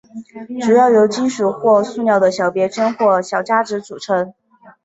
[0.65, 4.33] 主要由金属或塑料的小别针或小夹子组成。